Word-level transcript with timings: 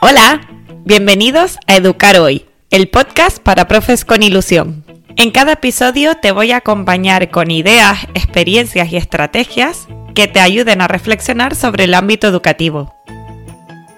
Hola, 0.00 0.40
bienvenidos 0.84 1.58
a 1.66 1.76
Educar 1.76 2.18
Hoy, 2.18 2.46
el 2.70 2.88
podcast 2.88 3.38
para 3.38 3.68
profes 3.68 4.04
con 4.04 4.22
ilusión. 4.22 4.84
En 5.16 5.30
cada 5.30 5.52
episodio 5.52 6.16
te 6.16 6.32
voy 6.32 6.52
a 6.52 6.58
acompañar 6.58 7.30
con 7.30 7.50
ideas, 7.50 8.00
experiencias 8.14 8.92
y 8.92 8.96
estrategias 8.96 9.88
que 10.14 10.26
te 10.26 10.40
ayuden 10.40 10.80
a 10.80 10.88
reflexionar 10.88 11.54
sobre 11.54 11.84
el 11.84 11.94
ámbito 11.94 12.26
educativo. 12.26 12.94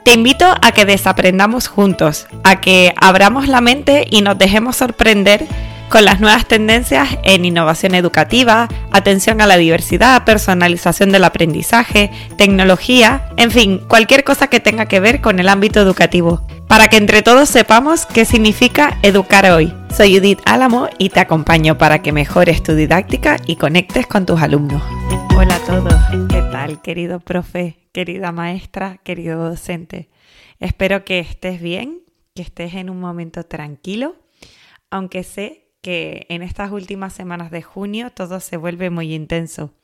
Te 0.05 0.13
invito 0.15 0.47
a 0.63 0.73
que 0.73 0.85
desaprendamos 0.85 1.69
juntos, 1.69 2.27
a 2.45 2.61
que 2.61 2.95
abramos 2.97 3.49
la 3.49 3.61
mente 3.61 4.07
y 4.11 4.23
nos 4.23 4.39
dejemos 4.39 4.77
sorprender 4.77 5.47
con 5.89 6.05
las 6.05 6.21
nuevas 6.21 6.47
tendencias 6.47 7.09
en 7.23 7.45
innovación 7.45 7.95
educativa, 7.95 8.69
atención 8.93 9.41
a 9.41 9.47
la 9.47 9.57
diversidad, 9.57 10.25
personalización 10.25 11.13
del 11.13 11.25
aprendizaje, 11.25 12.11
tecnología, 12.37 13.31
en 13.37 13.51
fin, 13.51 13.81
cualquier 13.89 14.25
cosa 14.25 14.49
que 14.49 14.61
tenga 14.61 14.87
que 14.87 15.01
ver 15.01 15.21
con 15.21 15.39
el 15.39 15.49
ámbito 15.49 15.81
educativo, 15.81 16.47
para 16.67 16.89
que 16.89 16.99
entre 16.99 17.23
todos 17.23 17.49
sepamos 17.49 18.07
qué 18.07 18.25
significa 18.25 18.99
educar 19.03 19.51
hoy. 19.51 19.73
Soy 19.97 20.17
Judith 20.17 20.41
Álamo 20.45 20.89
y 20.99 21.09
te 21.09 21.21
acompaño 21.21 21.79
para 21.79 22.03
que 22.03 22.13
mejores 22.13 22.63
tu 22.63 22.75
didáctica 22.75 23.39
y 23.47 23.57
conectes 23.57 24.07
con 24.07 24.27
tus 24.27 24.41
alumnos. 24.41 24.83
Hola 25.37 25.57
a 25.57 25.61
todos, 25.61 25.95
¿qué 26.29 26.43
tal 26.53 26.83
querido 26.83 27.21
profe, 27.21 27.89
querida 27.93 28.33
maestra, 28.33 28.99
querido 29.03 29.49
docente? 29.49 30.11
Espero 30.61 31.05
que 31.05 31.21
estés 31.21 31.63
bien, 31.63 32.03
que 32.35 32.43
estés 32.43 32.75
en 32.75 32.91
un 32.91 33.01
momento 33.01 33.45
tranquilo, 33.45 34.17
aunque 34.91 35.23
sé 35.23 35.68
que 35.81 36.27
en 36.29 36.43
estas 36.43 36.71
últimas 36.73 37.13
semanas 37.13 37.51
de 37.51 37.63
junio 37.63 38.11
todo 38.11 38.41
se 38.41 38.57
vuelve 38.57 38.91
muy 38.91 39.15
intenso. 39.15 39.75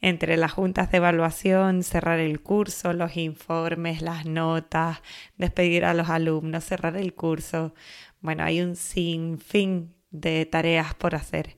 Entre 0.00 0.36
las 0.36 0.52
juntas 0.52 0.90
de 0.90 0.98
evaluación, 0.98 1.82
cerrar 1.82 2.20
el 2.20 2.40
curso, 2.40 2.92
los 2.92 3.16
informes, 3.16 4.00
las 4.02 4.26
notas, 4.26 5.00
despedir 5.36 5.84
a 5.84 5.94
los 5.94 6.08
alumnos, 6.08 6.64
cerrar 6.64 6.96
el 6.96 7.14
curso. 7.14 7.74
Bueno, 8.20 8.44
hay 8.44 8.60
un 8.60 8.76
sinfín 8.76 9.94
de 10.10 10.46
tareas 10.46 10.94
por 10.94 11.14
hacer. 11.14 11.56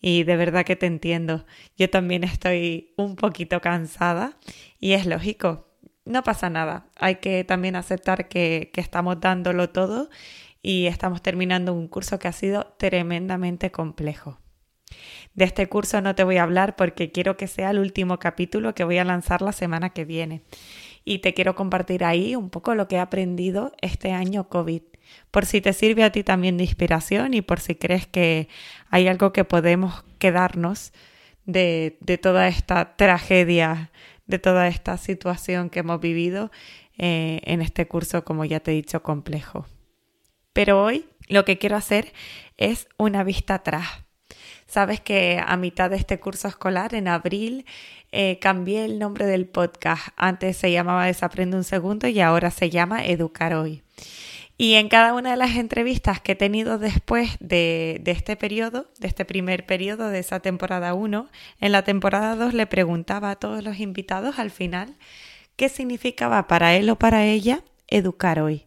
Y 0.00 0.24
de 0.24 0.36
verdad 0.36 0.64
que 0.64 0.76
te 0.76 0.86
entiendo. 0.86 1.44
Yo 1.76 1.90
también 1.90 2.24
estoy 2.24 2.94
un 2.96 3.14
poquito 3.16 3.60
cansada 3.60 4.36
y 4.80 4.92
es 4.92 5.06
lógico. 5.06 5.68
No 6.04 6.24
pasa 6.24 6.50
nada. 6.50 6.88
Hay 6.96 7.16
que 7.16 7.44
también 7.44 7.76
aceptar 7.76 8.28
que, 8.28 8.70
que 8.72 8.80
estamos 8.80 9.20
dándolo 9.20 9.70
todo 9.70 10.10
y 10.62 10.86
estamos 10.86 11.22
terminando 11.22 11.74
un 11.74 11.88
curso 11.88 12.18
que 12.18 12.28
ha 12.28 12.32
sido 12.32 12.74
tremendamente 12.78 13.70
complejo. 13.70 14.38
De 15.34 15.44
este 15.44 15.68
curso 15.68 16.00
no 16.00 16.14
te 16.14 16.24
voy 16.24 16.36
a 16.36 16.42
hablar 16.42 16.76
porque 16.76 17.10
quiero 17.10 17.36
que 17.36 17.46
sea 17.46 17.70
el 17.70 17.78
último 17.78 18.18
capítulo 18.18 18.74
que 18.74 18.84
voy 18.84 18.98
a 18.98 19.04
lanzar 19.04 19.42
la 19.42 19.52
semana 19.52 19.90
que 19.90 20.04
viene. 20.04 20.42
Y 21.04 21.18
te 21.18 21.34
quiero 21.34 21.54
compartir 21.54 22.04
ahí 22.04 22.36
un 22.36 22.50
poco 22.50 22.74
lo 22.74 22.86
que 22.86 22.96
he 22.96 23.00
aprendido 23.00 23.72
este 23.80 24.12
año 24.12 24.48
COVID, 24.48 24.82
por 25.30 25.46
si 25.46 25.60
te 25.60 25.72
sirve 25.72 26.04
a 26.04 26.12
ti 26.12 26.22
también 26.22 26.56
de 26.56 26.64
inspiración 26.64 27.34
y 27.34 27.42
por 27.42 27.58
si 27.58 27.74
crees 27.74 28.06
que 28.06 28.48
hay 28.88 29.08
algo 29.08 29.32
que 29.32 29.44
podemos 29.44 30.04
quedarnos 30.18 30.92
de, 31.44 31.96
de 32.00 32.18
toda 32.18 32.46
esta 32.46 32.96
tragedia, 32.96 33.90
de 34.26 34.38
toda 34.38 34.68
esta 34.68 34.96
situación 34.96 35.70
que 35.70 35.80
hemos 35.80 36.00
vivido 36.00 36.52
eh, 36.98 37.40
en 37.44 37.62
este 37.62 37.88
curso, 37.88 38.24
como 38.24 38.44
ya 38.44 38.60
te 38.60 38.70
he 38.70 38.74
dicho, 38.74 39.02
complejo. 39.02 39.66
Pero 40.52 40.82
hoy 40.82 41.06
lo 41.28 41.44
que 41.44 41.58
quiero 41.58 41.76
hacer 41.76 42.12
es 42.56 42.88
una 42.98 43.24
vista 43.24 43.54
atrás. 43.54 43.88
Sabes 44.66 45.00
que 45.00 45.42
a 45.44 45.56
mitad 45.56 45.90
de 45.90 45.96
este 45.96 46.18
curso 46.18 46.48
escolar, 46.48 46.94
en 46.94 47.06
abril, 47.06 47.66
eh, 48.10 48.38
cambié 48.40 48.84
el 48.86 48.98
nombre 48.98 49.26
del 49.26 49.46
podcast. 49.46 50.08
Antes 50.16 50.56
se 50.56 50.72
llamaba 50.72 51.06
Desaprende 51.06 51.56
un 51.56 51.64
segundo 51.64 52.08
y 52.08 52.20
ahora 52.20 52.50
se 52.50 52.70
llama 52.70 53.04
Educar 53.04 53.54
hoy. 53.54 53.82
Y 54.56 54.74
en 54.74 54.88
cada 54.88 55.12
una 55.12 55.32
de 55.32 55.36
las 55.36 55.56
entrevistas 55.56 56.20
que 56.20 56.32
he 56.32 56.36
tenido 56.36 56.78
después 56.78 57.36
de, 57.40 57.98
de, 58.02 58.12
este 58.12 58.36
periodo, 58.36 58.86
de 58.98 59.08
este 59.08 59.24
primer 59.24 59.66
periodo 59.66 60.08
de 60.08 60.20
esa 60.20 60.40
temporada 60.40 60.94
1, 60.94 61.28
en 61.60 61.72
la 61.72 61.84
temporada 61.84 62.36
2 62.36 62.54
le 62.54 62.66
preguntaba 62.66 63.30
a 63.30 63.36
todos 63.36 63.64
los 63.64 63.78
invitados 63.78 64.38
al 64.38 64.50
final 64.50 64.96
qué 65.56 65.68
significaba 65.68 66.46
para 66.46 66.74
él 66.76 66.88
o 66.90 66.96
para 66.96 67.24
ella 67.24 67.62
educar 67.88 68.40
hoy. 68.40 68.66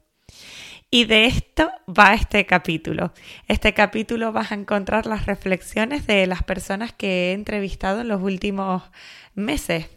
Y 0.92 1.06
de 1.06 1.26
esto 1.26 1.72
va 1.88 2.14
este 2.14 2.46
capítulo. 2.46 3.12
Este 3.48 3.74
capítulo 3.74 4.32
vas 4.32 4.52
a 4.52 4.56
encontrar 4.56 5.08
las 5.08 5.26
reflexiones 5.26 6.08
de 6.08 6.26
las 6.28 6.44
personas 6.44 6.94
que 6.94 7.32
he 7.32 7.34
entrevistado 7.34 8.02
en 8.02 8.08
los 8.08 8.22
últimos 8.22 8.84
meses. 9.34 9.88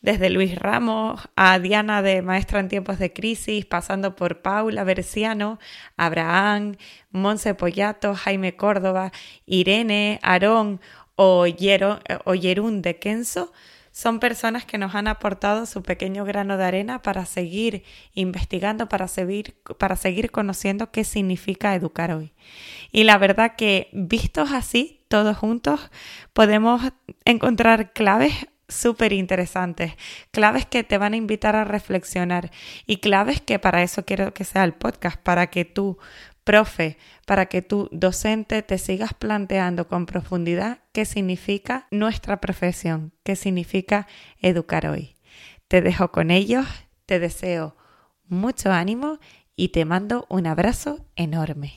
Desde 0.00 0.30
Luis 0.30 0.58
Ramos 0.58 1.28
a 1.36 1.58
Diana 1.58 2.00
de 2.00 2.22
Maestra 2.22 2.58
en 2.58 2.68
Tiempos 2.68 2.98
de 2.98 3.12
Crisis, 3.12 3.66
pasando 3.66 4.16
por 4.16 4.40
Paula 4.40 4.82
Berciano, 4.82 5.58
Abraham, 5.98 6.76
Monse 7.10 7.54
Pollato, 7.54 8.14
Jaime 8.14 8.56
Córdoba, 8.56 9.12
Irene, 9.44 10.18
Aarón 10.22 10.80
o, 11.16 11.46
Yerún 11.46 12.80
de 12.80 12.98
Kenzo, 12.98 13.52
son 14.00 14.18
personas 14.18 14.64
que 14.64 14.78
nos 14.78 14.94
han 14.94 15.08
aportado 15.08 15.66
su 15.66 15.82
pequeño 15.82 16.24
grano 16.24 16.56
de 16.56 16.64
arena 16.64 17.02
para 17.02 17.26
seguir 17.26 17.84
investigando, 18.14 18.88
para 18.88 19.06
seguir, 19.08 19.56
para 19.78 19.94
seguir 19.94 20.30
conociendo 20.30 20.90
qué 20.90 21.04
significa 21.04 21.74
educar 21.74 22.10
hoy. 22.10 22.32
Y 22.92 23.04
la 23.04 23.18
verdad 23.18 23.56
que 23.56 23.90
vistos 23.92 24.52
así, 24.52 25.04
todos 25.08 25.36
juntos, 25.36 25.90
podemos 26.32 26.80
encontrar 27.26 27.92
claves 27.92 28.32
súper 28.70 29.12
interesantes, 29.12 29.92
claves 30.30 30.64
que 30.64 30.82
te 30.82 30.96
van 30.96 31.12
a 31.12 31.18
invitar 31.18 31.54
a 31.54 31.64
reflexionar 31.64 32.50
y 32.86 32.98
claves 32.98 33.42
que 33.42 33.58
para 33.58 33.82
eso 33.82 34.06
quiero 34.06 34.32
que 34.32 34.44
sea 34.44 34.64
el 34.64 34.72
podcast, 34.72 35.20
para 35.20 35.48
que 35.48 35.66
tú 35.66 35.98
profe, 36.50 36.98
para 37.26 37.46
que 37.46 37.62
tú, 37.62 37.88
docente, 37.92 38.60
te 38.62 38.76
sigas 38.76 39.14
planteando 39.14 39.86
con 39.86 40.04
profundidad 40.04 40.80
qué 40.90 41.04
significa 41.04 41.86
nuestra 41.92 42.40
profesión, 42.40 43.12
qué 43.22 43.36
significa 43.36 44.08
educar 44.40 44.88
hoy. 44.88 45.14
Te 45.68 45.80
dejo 45.80 46.10
con 46.10 46.32
ellos, 46.32 46.66
te 47.06 47.20
deseo 47.20 47.76
mucho 48.26 48.72
ánimo 48.72 49.20
y 49.54 49.68
te 49.68 49.84
mando 49.84 50.26
un 50.28 50.48
abrazo 50.48 51.06
enorme. 51.14 51.74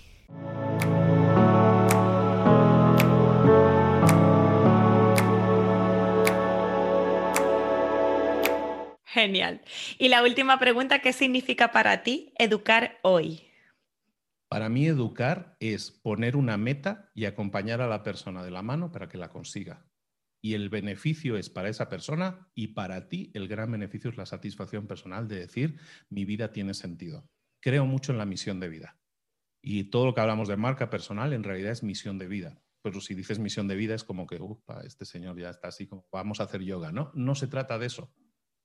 Genial. 9.05 9.61
Y 9.99 10.07
la 10.07 10.23
última 10.23 10.57
pregunta, 10.57 10.97
¿qué 10.97 11.13
significa 11.13 11.71
para 11.71 12.01
ti 12.01 12.33
educar 12.39 12.97
hoy? 13.03 13.52
Para 14.53 14.69
mí 14.69 14.85
educar 14.85 15.57
es 15.59 15.89
poner 15.89 16.35
una 16.35 16.57
meta 16.57 17.09
y 17.15 17.25
acompañar 17.25 17.81
a 17.81 17.87
la 17.87 18.03
persona 18.03 18.43
de 18.43 18.51
la 18.51 18.61
mano 18.61 18.91
para 18.91 19.09
que 19.09 19.17
la 19.17 19.31
consiga. 19.31 19.89
Y 20.43 20.53
el 20.53 20.69
beneficio 20.69 21.37
es 21.37 21.49
para 21.49 21.69
esa 21.69 21.89
persona 21.89 22.51
y 22.53 22.67
para 22.67 23.09
ti 23.09 23.31
el 23.33 23.47
gran 23.47 23.71
beneficio 23.71 24.11
es 24.11 24.15
la 24.15 24.27
satisfacción 24.27 24.85
personal 24.85 25.27
de 25.27 25.39
decir 25.39 25.79
mi 26.07 26.23
vida 26.23 26.51
tiene 26.51 26.75
sentido. 26.75 27.27
Creo 27.63 27.87
mucho 27.87 28.11
en 28.11 28.19
la 28.19 28.27
misión 28.27 28.59
de 28.59 28.69
vida. 28.69 28.99
Y 29.59 29.85
todo 29.85 30.05
lo 30.05 30.13
que 30.13 30.21
hablamos 30.21 30.47
de 30.47 30.55
marca 30.55 30.87
personal 30.91 31.33
en 31.33 31.43
realidad 31.43 31.71
es 31.71 31.81
misión 31.81 32.19
de 32.19 32.27
vida. 32.27 32.61
pero 32.83 33.01
si 33.01 33.15
dices 33.15 33.39
misión 33.39 33.67
de 33.67 33.75
vida 33.75 33.95
es 33.95 34.03
como 34.03 34.27
que, 34.27 34.39
upa, 34.39 34.81
este 34.81 35.05
señor 35.05 35.35
ya 35.35 35.49
está 35.49 35.69
así 35.69 35.89
vamos 36.11 36.39
a 36.39 36.43
hacer 36.43 36.61
yoga. 36.61 36.91
No, 36.91 37.11
no 37.15 37.33
se 37.33 37.47
trata 37.47 37.79
de 37.79 37.87
eso. 37.87 38.13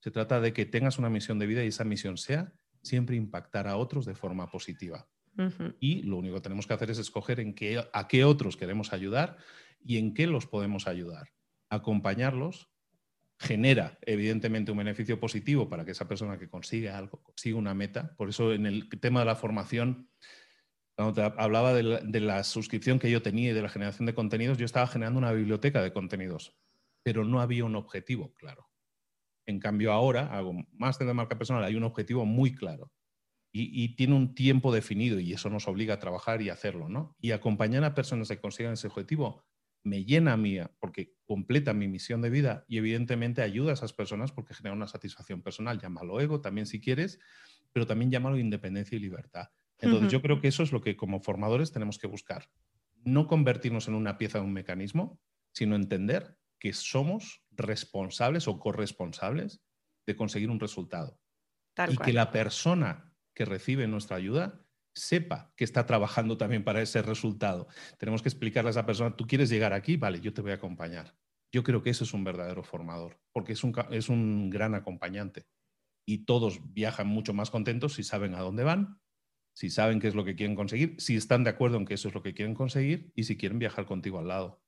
Se 0.02 0.10
trata 0.10 0.38
de 0.38 0.52
que 0.52 0.66
tengas 0.66 0.98
una 0.98 1.08
misión 1.08 1.38
de 1.38 1.46
vida 1.46 1.64
y 1.64 1.68
esa 1.68 1.84
misión 1.84 2.18
sea 2.18 2.52
siempre 2.82 3.16
impactar 3.16 3.66
a 3.66 3.78
otros 3.78 4.04
de 4.04 4.14
forma 4.14 4.50
positiva. 4.50 5.08
Y 5.78 6.02
lo 6.02 6.16
único 6.16 6.34
que 6.36 6.40
tenemos 6.40 6.66
que 6.66 6.74
hacer 6.74 6.90
es 6.90 6.98
escoger 6.98 7.40
en 7.40 7.54
qué, 7.54 7.84
a 7.92 8.08
qué 8.08 8.24
otros 8.24 8.56
queremos 8.56 8.92
ayudar 8.92 9.36
y 9.84 9.98
en 9.98 10.14
qué 10.14 10.26
los 10.26 10.46
podemos 10.46 10.88
ayudar. 10.88 11.28
Acompañarlos 11.68 12.70
genera 13.38 13.98
evidentemente 14.02 14.72
un 14.72 14.78
beneficio 14.78 15.20
positivo 15.20 15.68
para 15.68 15.84
que 15.84 15.92
esa 15.92 16.08
persona 16.08 16.38
que 16.38 16.48
consiga 16.48 16.98
algo, 16.98 17.22
consiga 17.22 17.56
una 17.56 17.74
meta. 17.74 18.14
Por 18.16 18.28
eso 18.28 18.52
en 18.52 18.66
el 18.66 18.88
tema 19.00 19.20
de 19.20 19.26
la 19.26 19.36
formación, 19.36 20.10
cuando 20.96 21.14
te 21.14 21.40
hablaba 21.40 21.72
de 21.72 22.20
la, 22.20 22.42
suscripción 22.42 22.98
que 22.98 23.10
yo 23.10 23.22
tenía 23.22 23.50
y 23.50 23.54
de 23.54 23.62
la 23.62 23.68
generación 23.68 24.06
de 24.06 24.14
contenidos, 24.14 24.58
yo 24.58 24.64
estaba 24.64 24.88
generando 24.88 25.18
una 25.18 25.32
biblioteca 25.32 25.80
de 25.82 25.92
contenidos, 25.92 26.58
pero 27.04 27.24
no 27.24 27.40
había 27.40 27.64
un 27.64 27.76
objetivo 27.76 28.34
claro. 28.34 28.68
En 29.46 29.60
cambio 29.60 29.92
ahora, 29.92 30.26
hago 30.36 30.54
más 30.72 30.98
de 30.98 31.14
marca 31.14 31.38
personal, 31.38 31.62
hay 31.62 31.76
un 31.76 31.84
objetivo 31.84 32.26
muy 32.26 32.54
claro 32.54 32.90
y, 33.50 33.96
tiene 33.96 34.14
un 34.14 34.34
tiempo 34.34 34.72
definido 34.72 35.18
y 35.20 35.32
eso 35.32 35.50
nos 35.50 35.68
obliga 35.68 35.94
a 35.94 35.98
trabajar 35.98 36.42
y 36.42 36.50
hacerlo, 36.50 36.88
¿no? 36.88 37.16
Y 37.20 37.30
acompañar 37.32 37.82
a 37.84 37.94
personas 37.94 38.28
que 38.28 38.40
consigan 38.40 38.74
ese 38.74 38.88
objetivo 38.88 39.44
me 39.84 40.04
llena 40.04 40.34
a 40.34 40.36
mí 40.36 40.58
porque 40.80 41.14
completa 41.24 41.72
mi 41.72 41.88
misión 41.88 42.20
de 42.20 42.30
vida 42.30 42.64
y 42.68 42.78
evidentemente 42.78 43.42
ayuda 43.42 43.70
a 43.70 43.74
esas 43.74 43.92
personas 43.92 44.32
porque 44.32 44.54
genera 44.54 44.74
una 44.74 44.86
satisfacción 44.86 45.42
personal, 45.42 45.80
llámalo 45.80 46.20
ego 46.20 46.40
también 46.40 46.66
si 46.66 46.80
quieres, 46.80 47.18
pero 47.72 47.86
también 47.86 48.10
llámalo 48.10 48.38
independencia 48.38 48.96
y 48.96 49.00
libertad. 49.00 49.48
Entonces 49.80 50.10
yo 50.10 50.20
creo 50.20 50.40
que 50.40 50.48
eso 50.48 50.62
es 50.62 50.72
lo 50.72 50.80
que 50.80 50.96
como 50.96 51.20
formadores 51.20 51.72
tenemos 51.72 51.98
que 51.98 52.08
buscar. 52.08 52.50
No 53.04 53.28
convertirnos 53.28 53.86
en 53.88 53.94
una 53.94 54.18
pieza 54.18 54.38
de 54.38 54.44
un 54.44 54.52
mecanismo, 54.52 55.20
sino 55.52 55.76
entender 55.76 56.36
que 56.58 56.72
somos 56.72 57.44
responsables 57.52 58.48
o 58.48 58.58
corresponsables 58.58 59.62
de 60.04 60.16
conseguir 60.16 60.50
un 60.50 60.60
resultado. 60.60 61.20
y 61.88 61.96
que 61.96 62.12
la 62.12 62.32
persona 62.32 63.07
que 63.38 63.44
recibe 63.44 63.86
nuestra 63.86 64.16
ayuda 64.16 64.64
sepa 64.92 65.52
que 65.54 65.62
está 65.62 65.86
trabajando 65.86 66.36
también 66.36 66.64
para 66.64 66.82
ese 66.82 67.02
resultado. 67.02 67.68
Tenemos 67.96 68.20
que 68.20 68.28
explicarle 68.28 68.70
a 68.70 68.72
esa 68.72 68.84
persona, 68.84 69.14
tú 69.14 69.28
quieres 69.28 69.48
llegar 69.48 69.72
aquí, 69.72 69.96
vale, 69.96 70.20
yo 70.20 70.34
te 70.34 70.42
voy 70.42 70.50
a 70.50 70.54
acompañar. 70.54 71.14
Yo 71.52 71.62
creo 71.62 71.80
que 71.80 71.90
eso 71.90 72.02
es 72.02 72.12
un 72.12 72.24
verdadero 72.24 72.64
formador, 72.64 73.20
porque 73.32 73.52
es 73.52 73.62
un, 73.62 73.72
es 73.92 74.08
un 74.08 74.50
gran 74.50 74.74
acompañante. 74.74 75.46
Y 76.04 76.24
todos 76.24 76.58
viajan 76.74 77.06
mucho 77.06 77.32
más 77.32 77.52
contentos 77.52 77.94
si 77.94 78.02
saben 78.02 78.34
a 78.34 78.40
dónde 78.40 78.64
van, 78.64 79.00
si 79.54 79.70
saben 79.70 80.00
qué 80.00 80.08
es 80.08 80.16
lo 80.16 80.24
que 80.24 80.34
quieren 80.34 80.56
conseguir, 80.56 80.96
si 80.98 81.14
están 81.14 81.44
de 81.44 81.50
acuerdo 81.50 81.76
en 81.76 81.86
que 81.86 81.94
eso 81.94 82.08
es 82.08 82.14
lo 82.14 82.24
que 82.24 82.34
quieren 82.34 82.56
conseguir 82.56 83.12
y 83.14 83.22
si 83.22 83.36
quieren 83.36 83.60
viajar 83.60 83.86
contigo 83.86 84.18
al 84.18 84.26
lado. 84.26 84.60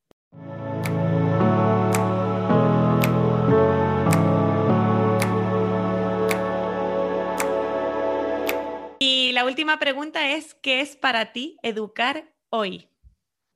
La 9.32 9.44
última 9.44 9.78
pregunta 9.78 10.30
es, 10.30 10.54
¿qué 10.54 10.80
es 10.80 10.96
para 10.96 11.32
ti 11.32 11.56
educar 11.62 12.32
hoy? 12.48 12.88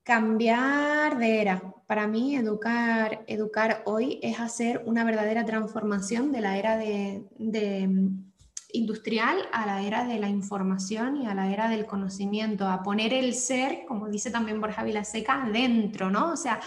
Cambiar 0.03 1.19
de 1.19 1.41
era. 1.41 1.62
Para 1.87 2.06
mí, 2.06 2.37
educar, 2.37 3.25
educar 3.26 3.82
hoy 3.87 4.21
es 4.23 4.38
hacer 4.38 4.82
una 4.85 5.05
verdadera 5.05 5.44
transformación 5.44 6.32
de 6.32 6.41
la 6.41 6.59
era 6.59 6.76
de, 6.76 7.25
mm, 7.38 8.32
industrial 8.73 9.49
a 9.53 9.67
la 9.67 9.82
era 9.82 10.05
de 10.05 10.19
la 10.19 10.29
información 10.29 11.23
y 11.23 11.26
a 11.26 11.35
la 11.35 11.50
era 11.53 11.69
del 11.69 11.87
conocimiento, 11.87 12.69
a 12.69 12.82
poner 12.82 13.15
el 13.15 13.35
ser, 13.35 13.85
como 13.87 14.09
dice 14.09 14.31
también 14.31 14.61
Borja 14.61 14.82
Vilaseca, 14.82 15.49
dentro, 15.53 16.11
¿no? 16.11 16.32
O 16.32 16.37
sea, 16.37 16.61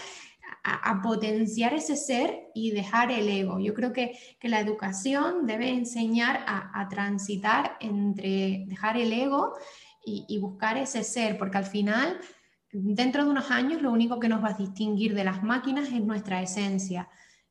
a, 0.68 1.00
potenciar 1.02 1.74
ese 1.74 1.96
ser 1.96 2.50
y 2.54 2.70
dejar 2.70 3.10
el 3.10 3.28
ego. 3.28 3.58
Yo 3.60 3.74
creo 3.74 3.92
que, 3.92 4.18
la 4.42 4.60
educación 4.60 5.46
debe 5.46 5.70
enseñar 5.70 6.44
a, 6.46 6.88
transitar 6.88 7.76
entre 7.80 8.64
dejar 8.66 8.96
el 8.96 9.12
ego 9.12 9.54
y, 10.04 10.38
buscar 10.38 10.78
ese 10.78 11.04
ser, 11.04 11.36
porque 11.38 11.58
al 11.58 11.66
final, 11.66 12.18
dentro 12.72 13.24
de 13.24 13.30
unos 13.30 13.50
años, 13.50 13.82
lo 13.82 13.92
único 13.92 14.18
que 14.18 14.28
nos 14.28 14.42
va 14.42 14.50
a 14.50 14.54
distinguir 14.54 15.14
de 15.14 15.24
las 15.24 15.42
máquinas 15.42 15.88
es 15.88 16.04
nuestra 16.04 16.40
esencia. 16.42 17.08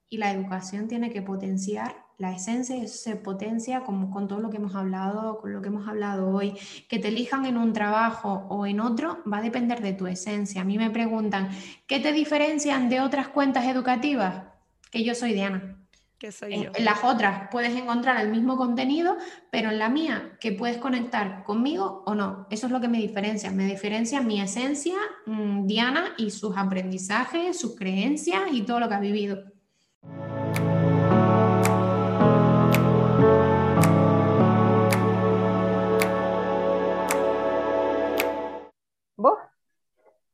Y 0.09 0.17
la 0.17 0.31
educación 0.31 0.87
tiene 0.87 1.11
que 1.11 1.21
potenciar 1.21 2.06
la 2.17 2.31
esencia 2.31 2.87
se 2.87 3.15
potencia 3.15 3.81
como 3.81 4.09
con 4.09 4.27
todo 4.27 4.39
lo 4.39 4.49
que 4.49 4.57
hemos 4.57 4.75
hablado, 4.75 5.37
con 5.37 5.53
lo 5.53 5.61
que 5.61 5.67
hemos 5.67 5.87
hablado 5.87 6.29
hoy. 6.29 6.57
Que 6.89 6.97
te 6.97 7.09
elijan 7.09 7.45
en 7.45 7.57
un 7.57 7.73
trabajo 7.73 8.47
o 8.49 8.65
en 8.65 8.79
otro 8.79 9.19
va 9.31 9.37
a 9.37 9.41
depender 9.43 9.81
de 9.81 9.93
tu 9.93 10.07
esencia. 10.07 10.61
A 10.61 10.65
mí 10.65 10.79
me 10.79 10.89
preguntan, 10.89 11.49
¿qué 11.85 11.99
te 11.99 12.11
diferencian 12.11 12.89
de 12.89 13.01
otras 13.01 13.27
cuentas 13.27 13.65
educativas? 13.65 14.45
Que 14.89 15.03
yo 15.03 15.13
soy 15.13 15.33
Diana. 15.33 15.75
Que 16.17 16.31
soy 16.31 16.55
en, 16.55 16.63
yo. 16.63 16.71
en 16.73 16.85
las 16.85 17.03
otras 17.03 17.49
puedes 17.51 17.75
encontrar 17.75 18.19
el 18.19 18.31
mismo 18.31 18.57
contenido, 18.57 19.17
pero 19.51 19.69
en 19.69 19.77
la 19.77 19.89
mía, 19.89 20.37
que 20.39 20.51
puedes 20.51 20.77
conectar 20.77 21.43
conmigo 21.43 22.01
o 22.07 22.15
no. 22.15 22.47
Eso 22.49 22.65
es 22.65 22.71
lo 22.71 22.81
que 22.81 22.87
me 22.87 22.97
diferencia. 22.97 23.51
Me 23.51 23.67
diferencia 23.67 24.21
mi 24.21 24.41
esencia, 24.41 24.95
mm, 25.27 25.67
Diana, 25.67 26.15
y 26.17 26.31
sus 26.31 26.57
aprendizajes, 26.57 27.59
sus 27.59 27.75
creencias 27.75 28.41
y 28.51 28.63
todo 28.63 28.79
lo 28.79 28.89
que 28.89 28.95
ha 28.95 28.99
vivido. 28.99 29.56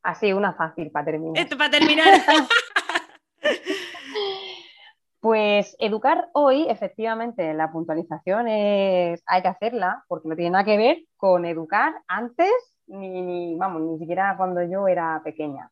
Así, 0.03 0.33
una 0.33 0.53
fácil 0.53 0.91
para 0.91 1.05
terminar. 1.05 1.41
Esto 1.41 1.57
para 1.57 1.71
terminar. 1.71 2.05
pues 5.21 5.77
educar 5.79 6.29
hoy, 6.33 6.65
efectivamente, 6.67 7.53
la 7.53 7.71
puntualización 7.71 8.49
es, 8.49 9.23
hay 9.25 9.41
que 9.41 9.47
hacerla 9.47 10.03
porque 10.09 10.27
no 10.27 10.35
tiene 10.35 10.51
nada 10.51 10.65
que 10.65 10.75
ver 10.75 10.97
con 11.15 11.45
educar 11.45 11.93
antes, 12.09 12.51
ni, 12.87 13.55
vamos, 13.55 13.81
ni 13.83 13.97
siquiera 13.97 14.35
cuando 14.35 14.61
yo 14.63 14.89
era 14.89 15.21
pequeña. 15.23 15.71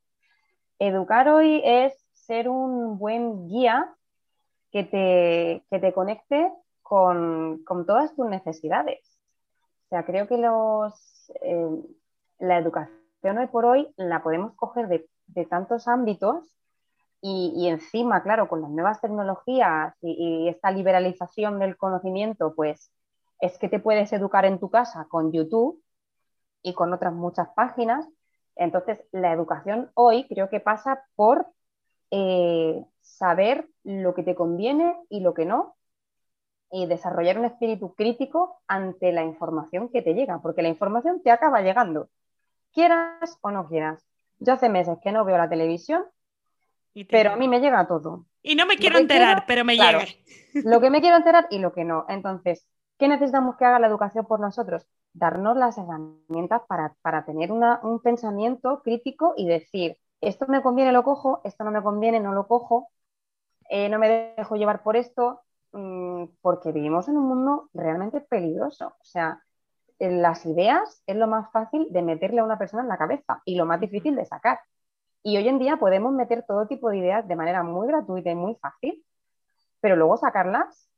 Educar 0.79 1.27
hoy 1.27 1.61
es 1.65 1.93
ser 2.13 2.47
un 2.47 2.97
buen 2.97 3.49
guía 3.49 3.93
que 4.71 4.85
te, 4.85 5.65
que 5.69 5.79
te 5.79 5.91
conecte 5.91 6.49
con, 6.81 7.65
con, 7.65 7.85
todas 7.85 8.15
tus 8.15 8.27
necesidades. 8.27 9.19
O 9.87 9.89
sea, 9.89 10.05
creo 10.05 10.29
que 10.29 10.37
los, 10.37 11.29
eh, 11.41 11.83
la 12.39 12.57
educación 12.57 13.00
hoy 13.23 13.47
por 13.47 13.65
hoy 13.65 13.93
la 13.97 14.23
podemos 14.23 14.53
coger 14.55 14.87
de, 14.87 15.45
tantos 15.45 15.87
ámbitos 15.87 16.45
y, 17.21 17.67
encima, 17.67 18.23
claro, 18.23 18.49
con 18.49 18.61
las 18.61 18.71
nuevas 18.71 18.99
tecnologías 18.99 19.95
y, 20.01 20.47
esta 20.49 20.71
liberalización 20.71 21.59
del 21.59 21.77
conocimiento, 21.77 22.53
pues 22.55 22.91
es 23.39 23.57
que 23.59 23.69
te 23.69 23.79
puedes 23.79 24.11
educar 24.13 24.45
en 24.45 24.59
tu 24.59 24.69
casa 24.69 25.05
con 25.09 25.31
YouTube 25.31 25.81
y 26.63 26.73
con 26.73 26.93
otras 26.93 27.13
muchas 27.13 27.49
páginas. 27.55 28.07
Entonces, 28.55 28.99
la 29.11 29.31
educación 29.33 29.91
hoy 29.93 30.27
creo 30.27 30.49
que 30.49 30.59
pasa 30.59 31.03
por 31.15 31.47
eh, 32.09 32.83
saber 33.01 33.69
lo 33.83 34.13
que 34.15 34.23
te 34.23 34.35
conviene 34.35 34.97
y 35.09 35.19
lo 35.21 35.33
que 35.33 35.45
no, 35.45 35.75
y 36.71 36.87
desarrollar 36.87 37.37
un 37.37 37.45
espíritu 37.45 37.93
crítico 37.93 38.61
ante 38.67 39.11
la 39.11 39.23
información 39.23 39.89
que 39.89 40.01
te 40.01 40.13
llega, 40.13 40.41
porque 40.41 40.61
la 40.61 40.69
información 40.69 41.21
te 41.21 41.31
acaba 41.31 41.61
llegando 41.61 42.09
quieras 42.73 43.37
o 43.41 43.51
no 43.51 43.67
quieras. 43.67 44.05
Yo 44.39 44.53
hace 44.53 44.69
meses 44.69 44.97
que 45.03 45.11
no 45.11 45.23
veo 45.25 45.37
la 45.37 45.49
televisión, 45.49 46.03
pero 47.09 47.31
a 47.31 47.35
mí 47.35 47.47
me 47.47 47.59
llega 47.59 47.87
todo. 47.87 48.25
Y 48.41 48.55
no 48.55 48.65
me 48.65 48.77
quiero 48.77 48.97
enterar, 48.97 49.45
pero 49.47 49.63
me 49.63 49.77
llega. 49.77 50.05
Lo 50.53 50.81
que 50.81 50.89
me 50.89 51.01
quiero 51.01 51.17
enterar 51.17 51.47
y 51.49 51.59
lo 51.59 51.71
que 51.71 51.85
no. 51.85 52.05
Entonces, 52.09 52.67
¿qué 52.97 53.07
necesitamos 53.07 53.55
que 53.55 53.63
haga 53.63 53.79
la 53.79 53.87
educación 53.87 54.25
por 54.25 54.41
nosotros? 54.41 54.85
Darnos 55.13 55.55
las 55.55 55.77
herramientas 55.77 56.63
para, 56.67 57.25
tener 57.25 57.51
un 57.51 57.99
pensamiento 58.01 58.81
crítico 58.83 59.33
y 59.37 59.47
decir, 59.47 59.97
esto 60.19 60.45
me 60.49 60.61
conviene, 60.61 60.91
lo 60.91 61.03
cojo, 61.03 61.39
esto 61.45 61.63
no 61.63 61.71
me 61.71 61.81
conviene, 61.81 62.19
no 62.19 62.33
lo 62.33 62.47
cojo, 62.47 62.89
eh, 63.69 63.87
no 63.87 63.97
me 63.97 64.33
dejo 64.35 64.55
llevar 64.57 64.83
por 64.83 64.97
esto, 64.97 65.41
mm, 65.71 66.25
porque 66.41 66.73
vivimos 66.73 67.07
en 67.07 67.15
un 67.15 67.27
mundo 67.27 67.69
realmente 67.73 68.19
peligroso. 68.19 68.87
O 68.87 69.05
sea, 69.05 69.41
las 70.09 70.45
ideas 70.45 71.03
es 71.05 71.15
lo 71.15 71.27
más 71.27 71.51
fácil 71.51 71.87
de 71.91 72.01
meterle 72.01 72.41
a 72.41 72.43
una 72.43 72.57
persona 72.57 72.83
en 72.83 72.89
la 72.89 72.97
cabeza 72.97 73.41
y 73.45 73.55
lo 73.55 73.65
más 73.65 73.79
difícil 73.79 74.15
de 74.15 74.25
sacar. 74.25 74.59
Y 75.23 75.37
hoy 75.37 75.47
en 75.47 75.59
día 75.59 75.77
podemos 75.77 76.11
meter 76.13 76.43
todo 76.47 76.67
tipo 76.67 76.89
de 76.89 76.97
ideas 76.97 77.27
de 77.27 77.35
manera 77.35 77.61
muy 77.61 77.87
gratuita 77.87 78.31
y 78.31 78.35
muy 78.35 78.55
fácil, 78.55 79.03
pero 79.79 79.95
luego 79.95 80.17
sacarlas, 80.17 80.89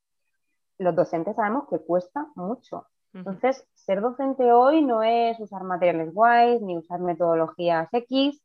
los 0.77 0.95
docentes 0.95 1.35
sabemos 1.35 1.67
que 1.69 1.79
cuesta 1.79 2.27
mucho. 2.35 2.87
Entonces, 3.13 3.67
ser 3.75 4.01
docente 4.01 4.51
hoy 4.51 4.81
no 4.81 5.03
es 5.03 5.39
usar 5.39 5.63
materiales 5.63 6.11
guays 6.13 6.61
ni 6.61 6.77
usar 6.77 6.99
metodologías 6.99 7.87
X. 7.91 8.41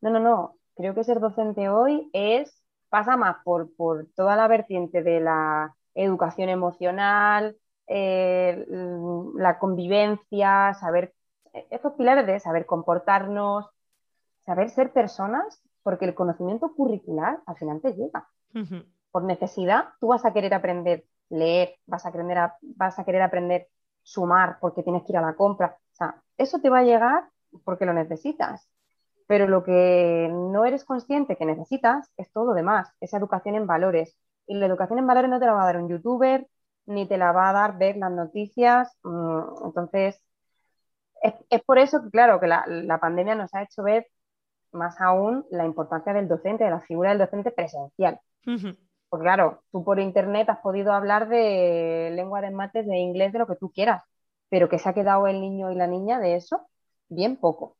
No, 0.00 0.10
no, 0.10 0.20
no. 0.20 0.54
Creo 0.76 0.94
que 0.94 1.02
ser 1.02 1.18
docente 1.18 1.68
hoy 1.68 2.08
es, 2.12 2.62
pasa 2.88 3.16
más 3.16 3.36
por, 3.44 3.74
por 3.74 4.06
toda 4.14 4.36
la 4.36 4.46
vertiente 4.46 5.02
de 5.02 5.20
la 5.20 5.74
educación 5.94 6.50
emocional, 6.50 7.56
eh, 7.94 8.66
la 9.34 9.58
convivencia, 9.58 10.74
saber 10.74 11.14
estos 11.70 11.92
pilares 11.92 12.26
de 12.26 12.40
saber 12.40 12.64
comportarnos, 12.64 13.66
saber 14.40 14.70
ser 14.70 14.92
personas 14.92 15.62
porque 15.82 16.06
el 16.06 16.14
conocimiento 16.14 16.74
curricular 16.74 17.40
al 17.46 17.56
final 17.56 17.80
te 17.80 17.92
llega. 17.92 18.28
Por 19.10 19.24
necesidad, 19.24 19.90
tú 20.00 20.08
vas 20.08 20.24
a 20.24 20.32
querer 20.32 20.54
aprender 20.54 21.04
leer, 21.32 21.76
vas 21.86 22.06
a, 22.06 22.12
querer 22.12 22.50
vas 22.76 22.98
a 22.98 23.04
querer 23.04 23.22
aprender 23.22 23.68
sumar 24.02 24.58
porque 24.60 24.82
tienes 24.82 25.02
que 25.02 25.12
ir 25.12 25.18
a 25.18 25.22
la 25.22 25.34
compra. 25.34 25.78
O 25.92 25.94
sea, 25.94 26.22
eso 26.36 26.60
te 26.60 26.70
va 26.70 26.80
a 26.80 26.84
llegar 26.84 27.28
porque 27.64 27.86
lo 27.86 27.92
necesitas. 27.92 28.68
Pero 29.26 29.46
lo 29.46 29.64
que 29.64 30.28
no 30.30 30.64
eres 30.64 30.84
consciente 30.84 31.36
que 31.36 31.46
necesitas 31.46 32.10
es 32.16 32.30
todo 32.32 32.46
lo 32.46 32.54
demás, 32.54 32.92
esa 33.00 33.18
educación 33.18 33.54
en 33.54 33.66
valores. 33.66 34.16
Y 34.46 34.54
la 34.54 34.66
educación 34.66 34.98
en 34.98 35.06
valores 35.06 35.30
no 35.30 35.38
te 35.40 35.46
la 35.46 35.52
va 35.52 35.62
a 35.62 35.66
dar 35.66 35.78
un 35.78 35.88
youtuber, 35.88 36.46
ni 36.86 37.06
te 37.06 37.16
la 37.18 37.32
va 37.32 37.50
a 37.50 37.52
dar 37.52 37.78
ver 37.78 37.96
las 37.96 38.10
noticias. 38.10 38.96
Mm, 39.02 39.64
entonces, 39.64 40.20
es, 41.22 41.62
por 41.62 41.78
eso 41.78 42.02
que, 42.02 42.10
claro, 42.10 42.40
que 42.40 42.46
la, 42.46 42.98
pandemia 43.00 43.34
nos 43.34 43.54
ha 43.54 43.62
hecho 43.62 43.82
ver 43.82 44.06
más 44.72 45.00
aún 45.00 45.46
la 45.50 45.64
importancia 45.64 46.12
del 46.12 46.28
docente, 46.28 46.64
de 46.64 46.70
la 46.70 46.80
figura 46.80 47.10
del 47.10 47.18
docente 47.18 47.50
presencial. 47.50 48.20
Porque 49.08 49.24
claro, 49.24 49.62
tú 49.70 49.84
por 49.84 50.00
internet 50.00 50.48
has 50.48 50.60
podido 50.60 50.92
hablar 50.92 51.28
de 51.28 52.10
lengua 52.14 52.40
de 52.40 52.50
mates, 52.50 52.86
de 52.86 52.96
inglés, 52.96 53.32
de 53.32 53.38
lo 53.38 53.46
que 53.46 53.56
tú 53.56 53.70
quieras, 53.70 54.02
pero 54.48 54.68
que 54.68 54.78
se 54.78 54.88
ha 54.88 54.94
quedado 54.94 55.26
el 55.26 55.40
niño 55.40 55.70
y 55.70 55.74
la 55.74 55.86
niña 55.86 56.18
de 56.18 56.36
eso, 56.36 56.66
bien 57.08 57.36
poco. 57.36 57.76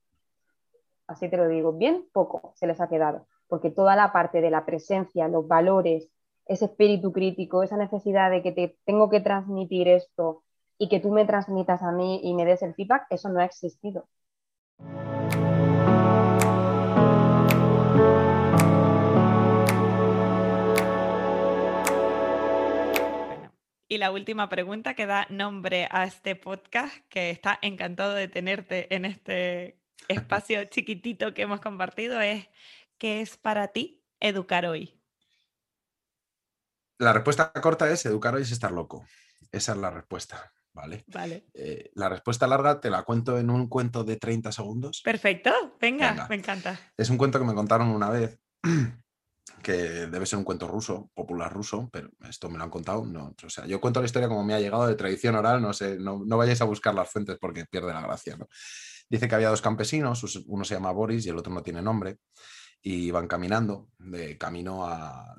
Así 1.06 1.28
te 1.28 1.36
lo 1.36 1.48
digo, 1.48 1.72
bien 1.72 2.06
poco 2.12 2.52
se 2.56 2.66
les 2.66 2.80
ha 2.80 2.88
quedado, 2.88 3.26
porque 3.48 3.70
toda 3.70 3.96
la 3.96 4.12
parte 4.12 4.40
de 4.40 4.50
la 4.50 4.64
presencia, 4.64 5.26
los 5.28 5.48
valores, 5.48 6.08
ese 6.46 6.66
espíritu 6.66 7.12
crítico, 7.12 7.62
esa 7.62 7.76
necesidad 7.76 8.30
de 8.30 8.42
que 8.42 8.52
te 8.52 8.76
tengo 8.84 9.10
que 9.10 9.20
transmitir 9.20 9.88
esto 9.88 10.42
y 10.78 10.88
que 10.88 11.00
tú 11.00 11.10
me 11.10 11.24
transmitas 11.24 11.82
a 11.82 11.92
mí 11.92 12.20
y 12.22 12.34
me 12.34 12.44
des 12.44 12.62
el 12.62 12.74
feedback, 12.74 13.06
eso 13.10 13.28
no 13.28 13.40
ha 13.40 13.44
existido. 13.44 14.08
Y 23.92 23.98
la 23.98 24.10
última 24.10 24.48
pregunta 24.48 24.94
que 24.94 25.04
da 25.04 25.26
nombre 25.28 25.86
a 25.90 26.04
este 26.04 26.34
podcast, 26.34 26.96
que 27.10 27.28
está 27.28 27.58
encantado 27.60 28.14
de 28.14 28.26
tenerte 28.26 28.94
en 28.94 29.04
este 29.04 29.76
espacio 30.08 30.64
chiquitito 30.64 31.34
que 31.34 31.42
hemos 31.42 31.60
compartido, 31.60 32.18
es 32.22 32.48
¿qué 32.96 33.20
es 33.20 33.36
para 33.36 33.68
ti 33.68 34.02
educar 34.18 34.64
hoy? 34.64 35.01
La 37.02 37.12
respuesta 37.12 37.50
corta 37.50 37.90
es 37.90 38.06
educar 38.06 38.32
hoy 38.36 38.42
es 38.42 38.52
estar 38.52 38.70
loco. 38.70 39.04
Esa 39.50 39.72
es 39.72 39.78
la 39.78 39.90
respuesta. 39.90 40.52
¿Vale? 40.72 41.04
Vale. 41.08 41.48
Eh, 41.52 41.90
la 41.96 42.08
respuesta 42.08 42.46
larga 42.46 42.80
te 42.80 42.90
la 42.90 43.02
cuento 43.02 43.40
en 43.40 43.50
un 43.50 43.66
cuento 43.66 44.04
de 44.04 44.16
30 44.18 44.52
segundos. 44.52 45.02
Perfecto, 45.02 45.50
venga, 45.80 46.28
me 46.30 46.36
encanta. 46.36 46.78
Es 46.96 47.10
un 47.10 47.18
cuento 47.18 47.40
que 47.40 47.44
me 47.44 47.54
contaron 47.54 47.88
una 47.88 48.08
vez, 48.08 48.38
que 49.62 49.72
debe 49.72 50.26
ser 50.26 50.38
un 50.38 50.44
cuento 50.44 50.68
ruso, 50.68 51.10
popular 51.12 51.52
ruso, 51.52 51.90
pero 51.92 52.08
esto 52.26 52.48
me 52.48 52.56
lo 52.56 52.64
han 52.64 52.70
contado. 52.70 53.04
No, 53.04 53.34
o 53.44 53.50
sea, 53.50 53.66
yo 53.66 53.80
cuento 53.80 53.98
la 53.98 54.06
historia 54.06 54.28
como 54.28 54.44
me 54.44 54.54
ha 54.54 54.60
llegado 54.60 54.86
de 54.86 54.94
tradición 54.94 55.34
oral, 55.34 55.60
no 55.60 55.72
sé, 55.72 55.98
no, 55.98 56.22
no 56.24 56.36
vayáis 56.36 56.62
a 56.62 56.66
buscar 56.66 56.94
las 56.94 57.10
fuentes 57.10 57.36
porque 57.40 57.66
pierde 57.66 57.92
la 57.92 58.00
gracia. 58.00 58.36
¿no? 58.36 58.46
Dice 59.10 59.26
que 59.26 59.34
había 59.34 59.50
dos 59.50 59.60
campesinos, 59.60 60.22
uno 60.46 60.64
se 60.64 60.74
llama 60.74 60.92
Boris 60.92 61.26
y 61.26 61.30
el 61.30 61.36
otro 61.36 61.52
no 61.52 61.64
tiene 61.64 61.82
nombre, 61.82 62.18
y 62.80 63.06
iban 63.06 63.26
caminando 63.26 63.90
de 63.98 64.38
camino 64.38 64.86
a, 64.86 65.34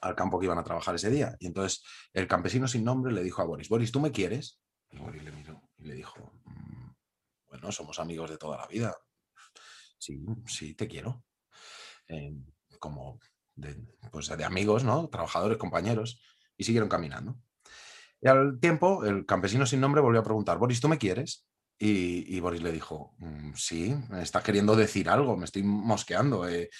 al 0.00 0.14
campo 0.14 0.38
que 0.38 0.46
iban 0.46 0.58
a 0.58 0.64
trabajar 0.64 0.94
ese 0.94 1.10
día. 1.10 1.36
Y 1.38 1.46
entonces 1.46 1.82
el 2.12 2.26
campesino 2.26 2.68
sin 2.68 2.84
nombre 2.84 3.12
le 3.12 3.22
dijo 3.22 3.42
a 3.42 3.44
Boris, 3.44 3.68
Boris, 3.68 3.92
¿tú 3.92 4.00
me 4.00 4.12
quieres? 4.12 4.60
Y 4.90 4.98
Boris 4.98 5.22
le 5.22 5.32
miró 5.32 5.60
y 5.76 5.84
le 5.84 5.94
dijo, 5.94 6.32
mm, 6.44 6.90
bueno, 7.48 7.72
somos 7.72 7.98
amigos 7.98 8.30
de 8.30 8.38
toda 8.38 8.56
la 8.56 8.66
vida. 8.66 8.96
Sí, 9.98 10.24
sí, 10.46 10.74
te 10.74 10.86
quiero. 10.86 11.24
Eh, 12.08 12.34
como 12.78 13.18
de, 13.54 13.76
pues 14.10 14.28
de 14.28 14.44
amigos, 14.44 14.84
¿no? 14.84 15.08
Trabajadores, 15.08 15.58
compañeros. 15.58 16.22
Y 16.56 16.64
siguieron 16.64 16.88
caminando. 16.88 17.38
Y 18.20 18.28
al 18.28 18.58
tiempo, 18.58 19.04
el 19.04 19.26
campesino 19.26 19.64
sin 19.66 19.80
nombre 19.80 20.00
volvió 20.00 20.20
a 20.20 20.24
preguntar, 20.24 20.58
Boris, 20.58 20.80
¿tú 20.80 20.88
me 20.88 20.98
quieres? 20.98 21.46
Y, 21.80 22.40
Boris 22.40 22.60
le 22.60 22.72
dijo, 22.72 23.14
mm, 23.18 23.52
sí, 23.54 23.94
estás 24.20 24.42
queriendo 24.42 24.74
decir 24.74 25.08
algo, 25.08 25.36
me 25.36 25.44
estoy 25.44 25.62
mosqueando, 25.62 26.48
eh, 26.48 26.70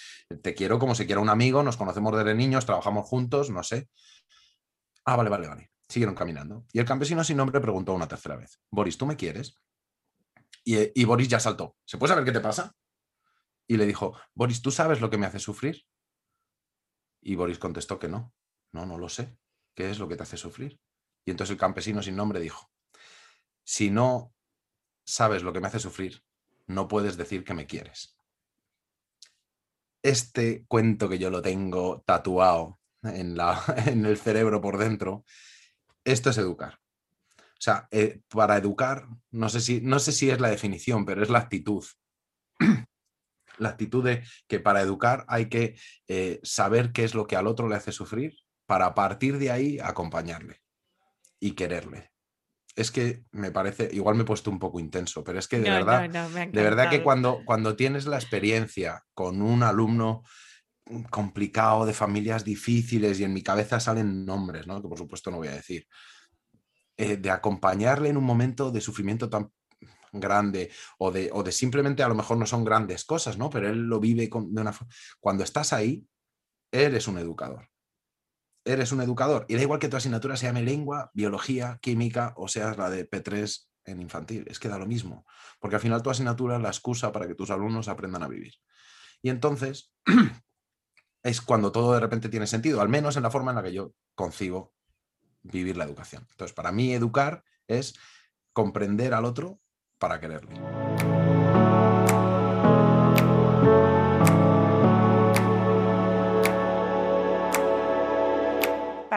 te 0.41 0.53
quiero 0.53 0.77
como 0.77 0.93
si 0.93 1.05
quiera 1.05 1.21
un 1.21 1.29
amigo, 1.29 1.63
nos 1.63 1.77
conocemos 1.77 2.17
desde 2.17 2.35
niños, 2.35 2.65
trabajamos 2.65 3.07
juntos, 3.07 3.49
no 3.49 3.63
sé. 3.63 3.87
Ah, 5.05 5.15
vale, 5.15 5.29
vale, 5.29 5.47
vale. 5.47 5.71
Siguieron 5.87 6.15
caminando. 6.15 6.65
Y 6.73 6.79
el 6.79 6.85
campesino 6.85 7.23
sin 7.23 7.37
nombre 7.37 7.61
preguntó 7.61 7.93
una 7.93 8.09
tercera 8.09 8.35
vez, 8.35 8.59
Boris, 8.69 8.97
¿tú 8.97 9.05
me 9.05 9.15
quieres? 9.15 9.55
Y, 10.65 11.01
y 11.01 11.05
Boris 11.05 11.29
ya 11.29 11.39
saltó, 11.39 11.77
¿se 11.85 11.97
puede 11.97 12.09
saber 12.09 12.25
qué 12.25 12.33
te 12.33 12.41
pasa? 12.41 12.75
Y 13.67 13.77
le 13.77 13.85
dijo, 13.85 14.19
Boris, 14.33 14.61
¿tú 14.61 14.69
sabes 14.69 14.99
lo 14.99 15.09
que 15.09 15.17
me 15.17 15.27
hace 15.27 15.39
sufrir? 15.39 15.85
Y 17.21 17.35
Boris 17.35 17.57
contestó 17.57 17.99
que 17.99 18.09
no, 18.09 18.33
no, 18.73 18.85
no 18.85 18.97
lo 18.97 19.07
sé. 19.07 19.37
¿Qué 19.75 19.89
es 19.89 19.99
lo 19.99 20.09
que 20.09 20.17
te 20.17 20.23
hace 20.23 20.35
sufrir? 20.35 20.77
Y 21.25 21.31
entonces 21.31 21.53
el 21.53 21.59
campesino 21.59 22.01
sin 22.01 22.17
nombre 22.17 22.39
dijo, 22.41 22.69
si 23.63 23.91
no 23.91 24.33
sabes 25.09 25.43
lo 25.43 25.51
que 25.51 25.59
me 25.59 25.67
hace 25.67 25.79
sufrir, 25.79 26.23
no 26.67 26.87
puedes 26.87 27.17
decir 27.17 27.43
que 27.43 27.53
me 27.53 27.65
quieres. 27.65 28.15
Este 30.03 30.65
cuento 30.67 31.09
que 31.09 31.19
yo 31.19 31.29
lo 31.29 31.41
tengo 31.41 32.01
tatuado 32.05 32.79
en, 33.03 33.35
la, 33.35 33.61
en 33.87 34.05
el 34.05 34.17
cerebro 34.17 34.61
por 34.61 34.77
dentro, 34.77 35.25
esto 36.03 36.29
es 36.29 36.37
educar. 36.37 36.79
O 37.37 37.61
sea, 37.61 37.87
eh, 37.91 38.21
para 38.29 38.55
educar, 38.57 39.07
no 39.31 39.49
sé, 39.49 39.59
si, 39.59 39.81
no 39.81 39.99
sé 39.99 40.11
si 40.13 40.29
es 40.29 40.39
la 40.39 40.49
definición, 40.49 41.05
pero 41.05 41.21
es 41.21 41.29
la 41.29 41.39
actitud. 41.39 41.83
la 43.57 43.69
actitud 43.69 44.03
de 44.03 44.23
que 44.47 44.59
para 44.59 44.81
educar 44.81 45.25
hay 45.27 45.49
que 45.49 45.77
eh, 46.07 46.39
saber 46.43 46.93
qué 46.93 47.03
es 47.03 47.15
lo 47.15 47.27
que 47.27 47.35
al 47.35 47.47
otro 47.47 47.67
le 47.67 47.75
hace 47.75 47.91
sufrir 47.91 48.37
para 48.65 48.93
partir 48.93 49.39
de 49.39 49.51
ahí 49.51 49.79
acompañarle 49.79 50.61
y 51.39 51.51
quererle 51.51 52.11
es 52.79 52.91
que 52.91 53.25
me 53.31 53.51
parece, 53.51 53.89
igual 53.91 54.15
me 54.15 54.21
he 54.21 54.25
puesto 54.25 54.49
un 54.49 54.57
poco 54.57 54.79
intenso, 54.79 55.21
pero 55.21 55.37
es 55.37 55.49
que 55.49 55.59
de 55.59 55.69
verdad, 55.69 56.09
de 56.09 56.63
verdad 56.63 56.89
que 56.89 57.03
cuando, 57.03 57.41
cuando 57.45 57.75
tienes 57.75 58.05
la 58.07 58.15
experiencia 58.15 59.03
con 59.13 59.41
un 59.41 59.63
alumno 59.63 60.23
complicado, 61.09 61.85
de 61.85 61.93
familias 61.93 62.45
difíciles, 62.45 63.19
y 63.19 63.25
en 63.25 63.33
mi 63.33 63.43
cabeza 63.43 63.81
salen 63.81 64.25
nombres, 64.25 64.65
¿no? 64.65 64.81
que 64.81 64.87
por 64.87 64.97
supuesto 64.97 65.29
no 65.29 65.37
voy 65.37 65.49
a 65.49 65.55
decir, 65.55 65.87
eh, 66.95 67.17
de 67.17 67.29
acompañarle 67.29 68.09
en 68.09 68.17
un 68.17 68.23
momento 68.23 68.71
de 68.71 68.79
sufrimiento 68.79 69.29
tan 69.29 69.51
grande 70.13 70.71
o 70.99 71.11
de, 71.11 71.29
o 71.33 71.43
de, 71.43 71.51
simplemente 71.51 72.01
a 72.01 72.07
lo 72.07 72.15
mejor 72.15 72.37
no 72.37 72.45
son 72.45 72.63
grandes 72.63 73.03
cosas, 73.03 73.37
¿no? 73.37 73.49
Pero 73.49 73.69
él 73.69 73.83
lo 73.83 73.99
vive 73.99 74.29
con, 74.29 74.53
de 74.53 74.61
una 74.61 74.73
Cuando 75.19 75.43
estás 75.43 75.73
ahí, 75.73 76.07
eres 76.71 77.09
un 77.09 77.17
educador 77.17 77.68
eres 78.65 78.91
un 78.91 79.01
educador. 79.01 79.45
Y 79.47 79.55
da 79.55 79.61
igual 79.61 79.79
que 79.79 79.89
tu 79.89 79.97
asignatura 79.97 80.37
se 80.37 80.45
llame 80.45 80.63
lengua, 80.63 81.11
biología, 81.13 81.79
química 81.81 82.33
o 82.35 82.47
seas 82.47 82.77
la 82.77 82.89
de 82.89 83.09
P3 83.09 83.67
en 83.85 84.01
infantil. 84.01 84.45
Es 84.47 84.59
que 84.59 84.69
da 84.69 84.77
lo 84.77 84.85
mismo. 84.85 85.25
Porque 85.59 85.75
al 85.75 85.81
final 85.81 86.01
tu 86.01 86.09
asignatura 86.09 86.57
es 86.57 86.61
la 86.61 86.69
excusa 86.69 87.11
para 87.11 87.27
que 87.27 87.35
tus 87.35 87.49
alumnos 87.49 87.87
aprendan 87.87 88.23
a 88.23 88.27
vivir. 88.27 88.53
Y 89.21 89.29
entonces 89.29 89.93
es 91.23 91.41
cuando 91.41 91.71
todo 91.71 91.93
de 91.93 91.99
repente 91.99 92.29
tiene 92.29 92.47
sentido, 92.47 92.81
al 92.81 92.89
menos 92.89 93.17
en 93.17 93.23
la 93.23 93.31
forma 93.31 93.51
en 93.51 93.55
la 93.55 93.63
que 93.63 93.73
yo 93.73 93.93
concibo 94.15 94.73
vivir 95.41 95.77
la 95.77 95.85
educación. 95.85 96.25
Entonces, 96.29 96.53
para 96.53 96.71
mí 96.71 96.93
educar 96.93 97.43
es 97.67 97.95
comprender 98.53 99.13
al 99.13 99.25
otro 99.25 99.59
para 99.97 100.19
quererle. 100.19 100.59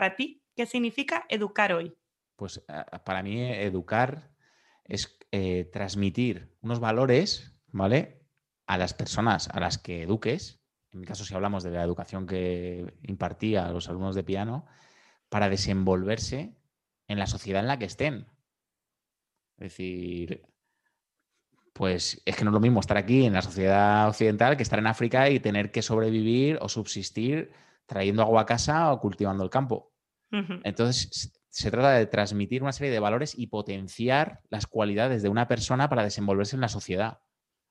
Para 0.03 0.17
ti, 0.17 0.43
¿qué 0.57 0.67
significa 0.67 1.27
educar 1.29 1.73
hoy? 1.73 1.97
Pues 2.35 2.65
eh, 2.67 2.85
para 3.05 3.23
mí 3.23 3.41
educar 3.41 4.33
es 4.83 5.17
eh, 5.31 5.71
transmitir 5.73 6.57
unos 6.61 6.81
valores, 6.81 7.55
¿vale? 7.69 8.27
A 8.67 8.79
las 8.79 8.95
personas 8.95 9.49
a 9.49 9.61
las 9.61 9.79
que 9.79 10.03
eduques, 10.03 10.61
en 10.91 10.99
mi 10.99 11.07
caso 11.07 11.25
si 11.25 11.33
hablamos 11.35 11.63
de 11.63 11.71
la 11.71 11.85
educación 11.85 12.27
que 12.27 12.93
impartía 13.03 13.69
a 13.69 13.71
los 13.71 13.89
alumnos 13.89 14.17
de 14.17 14.25
piano, 14.25 14.67
para 15.29 15.49
desenvolverse 15.49 16.57
en 17.07 17.21
la 17.21 17.29
sociedad 17.29 17.61
en 17.61 17.69
la 17.69 17.79
que 17.79 17.85
estén. 17.85 18.27
Es 19.59 19.71
decir, 19.71 20.43
pues 21.73 22.21
es 22.25 22.35
que 22.35 22.43
no 22.43 22.51
es 22.51 22.55
lo 22.55 22.61
mismo 22.61 22.81
estar 22.81 22.97
aquí 22.97 23.25
en 23.25 23.35
la 23.35 23.43
sociedad 23.43 24.09
occidental 24.09 24.57
que 24.57 24.65
estar 24.65 24.81
en 24.81 24.89
África 24.89 25.31
y 25.31 25.39
tener 25.39 25.71
que 25.71 25.81
sobrevivir 25.81 26.59
o 26.61 26.69
subsistir 26.69 27.53
trayendo 27.87 28.23
agua 28.23 28.41
a 28.41 28.47
casa 28.47 28.93
o 28.93 28.99
cultivando 28.99 29.45
el 29.45 29.51
campo. 29.51 29.92
Entonces, 30.65 31.33
se 31.49 31.71
trata 31.71 31.93
de 31.93 32.07
transmitir 32.07 32.62
una 32.62 32.73
serie 32.73 32.91
de 32.91 32.99
valores 32.99 33.39
y 33.39 33.49
potenciar 33.49 34.41
las 34.49 34.67
cualidades 34.67 35.23
de 35.23 35.29
una 35.29 35.49
persona 35.49 35.89
para 35.89 36.03
desenvolverse 36.03 36.57
en 36.57 36.62
la 36.62 36.69
sociedad. 36.69 37.19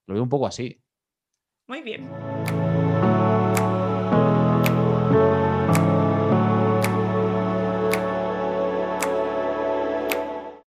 Lo 0.06 0.14
veo 0.14 0.24
un 0.24 0.30
poco 0.30 0.46
así. 0.46 0.82
Muy 1.68 1.82
bien. 1.82 2.08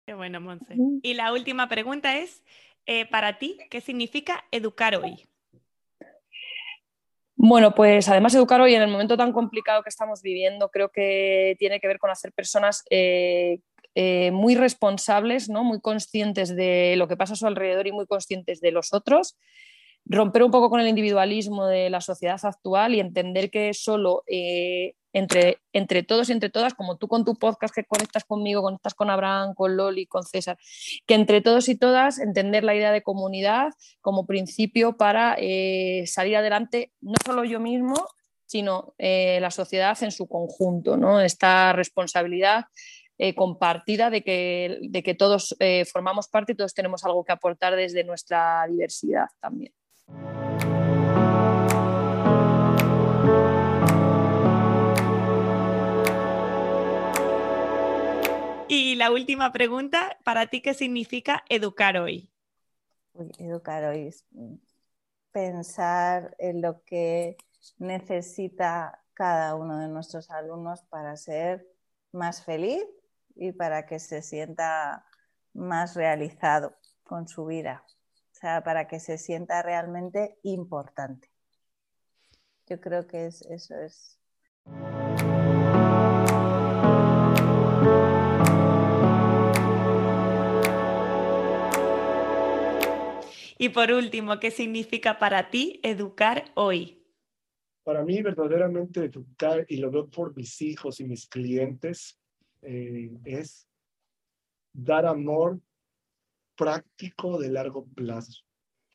Qué 0.05 0.13
bueno, 0.13 0.39
Monse. 0.39 0.77
Y 1.01 1.13
la 1.15 1.33
última 1.33 1.67
pregunta 1.67 2.17
es, 2.17 2.43
eh, 2.85 3.05
para 3.05 3.39
ti, 3.39 3.57
¿qué 3.69 3.81
significa 3.81 4.45
educar 4.51 4.95
hoy? 4.95 5.27
Bueno, 7.43 7.73
pues 7.73 8.07
además 8.07 8.35
educar 8.35 8.61
hoy 8.61 8.75
en 8.75 8.83
el 8.83 8.87
momento 8.91 9.17
tan 9.17 9.33
complicado 9.33 9.81
que 9.81 9.89
estamos 9.89 10.21
viviendo 10.21 10.69
creo 10.69 10.89
que 10.89 11.55
tiene 11.57 11.79
que 11.79 11.87
ver 11.87 11.97
con 11.97 12.11
hacer 12.11 12.31
personas 12.33 12.83
eh, 12.91 13.61
eh, 13.95 14.29
muy 14.29 14.53
responsables, 14.53 15.49
¿no? 15.49 15.63
muy 15.63 15.81
conscientes 15.81 16.55
de 16.55 16.93
lo 16.97 17.07
que 17.07 17.17
pasa 17.17 17.33
a 17.33 17.35
su 17.35 17.47
alrededor 17.47 17.87
y 17.87 17.93
muy 17.93 18.05
conscientes 18.05 18.61
de 18.61 18.71
los 18.71 18.93
otros, 18.93 19.39
romper 20.05 20.43
un 20.43 20.51
poco 20.51 20.69
con 20.69 20.81
el 20.81 20.87
individualismo 20.87 21.65
de 21.65 21.89
la 21.89 21.99
sociedad 21.99 22.39
actual 22.43 22.93
y 22.93 22.99
entender 22.99 23.49
que 23.49 23.73
solo 23.73 24.21
eh, 24.27 24.93
entre, 25.13 25.59
entre 25.73 26.03
todos 26.03 26.29
y 26.29 26.31
entre 26.31 26.49
todas, 26.49 26.73
como 26.73 26.97
tú 26.97 27.07
con 27.07 27.25
tu 27.25 27.35
podcast 27.35 27.73
que 27.73 27.83
conectas 27.83 28.23
conmigo, 28.23 28.61
conectas 28.61 28.93
con 28.93 29.09
Abraham, 29.09 29.53
con 29.53 29.75
Loli, 29.75 30.05
con 30.05 30.23
César, 30.23 30.57
que 31.05 31.15
entre 31.15 31.41
todos 31.41 31.69
y 31.69 31.75
todas 31.75 32.19
entender 32.19 32.63
la 32.63 32.75
idea 32.75 32.91
de 32.91 33.03
comunidad 33.03 33.73
como 34.01 34.25
principio 34.25 34.97
para 34.97 35.35
eh, 35.37 36.03
salir 36.07 36.37
adelante, 36.37 36.91
no 37.01 37.15
solo 37.25 37.43
yo 37.43 37.59
mismo, 37.59 37.95
sino 38.45 38.93
la 38.97 39.49
sociedad 39.49 39.97
en 40.03 40.11
su 40.11 40.27
conjunto, 40.27 40.97
¿no? 40.97 41.21
Esta 41.21 41.71
responsabilidad 41.71 42.65
eh, 43.23 43.35
compartida 43.35 44.09
de 44.09 44.23
que, 44.23 44.79
de 44.81 45.03
que 45.03 45.13
todos 45.13 45.55
eh, 45.59 45.85
formamos 45.85 46.27
parte 46.27 46.53
y 46.53 46.55
todos 46.55 46.73
tenemos 46.73 47.05
algo 47.05 47.23
que 47.23 47.31
aportar 47.31 47.75
desde 47.75 48.03
nuestra 48.03 48.65
diversidad 48.67 49.27
también. 49.39 49.71
La 59.01 59.09
última 59.09 59.51
pregunta, 59.51 60.15
¿para 60.23 60.45
ti 60.45 60.61
qué 60.61 60.75
significa 60.75 61.43
educar 61.49 61.97
hoy? 61.97 62.31
educar 63.39 63.83
hoy 63.85 64.09
es 64.09 64.27
pensar 65.31 66.35
en 66.37 66.61
lo 66.61 66.83
que 66.83 67.35
necesita 67.79 69.03
cada 69.15 69.55
uno 69.55 69.79
de 69.79 69.87
nuestros 69.87 70.29
alumnos 70.29 70.83
para 70.83 71.17
ser 71.17 71.65
más 72.11 72.45
feliz 72.45 72.85
y 73.35 73.53
para 73.53 73.87
que 73.87 73.97
se 73.97 74.21
sienta 74.21 75.03
más 75.53 75.95
realizado 75.95 76.75
con 77.01 77.27
su 77.27 77.47
vida, 77.47 77.83
o 77.87 78.35
sea, 78.35 78.63
para 78.63 78.87
que 78.87 78.99
se 78.99 79.17
sienta 79.17 79.63
realmente 79.63 80.37
importante. 80.43 81.27
Yo 82.67 82.79
creo 82.79 83.07
que 83.07 83.25
es, 83.25 83.41
eso 83.49 83.75
es. 83.79 84.19
Y 93.61 93.69
por 93.69 93.91
último, 93.91 94.39
¿qué 94.39 94.49
significa 94.49 95.19
para 95.19 95.51
ti 95.51 95.79
educar 95.83 96.45
hoy? 96.55 97.05
Para 97.83 98.03
mí 98.03 98.19
verdaderamente 98.23 99.05
educar, 99.05 99.67
y 99.69 99.77
lo 99.77 99.91
veo 99.91 100.09
por 100.09 100.35
mis 100.35 100.59
hijos 100.63 100.99
y 100.99 101.03
mis 101.03 101.27
clientes, 101.27 102.19
eh, 102.63 103.11
es 103.23 103.67
dar 104.73 105.05
amor 105.05 105.61
práctico 106.57 107.37
de 107.37 107.51
largo 107.51 107.85
plazo. 107.85 108.41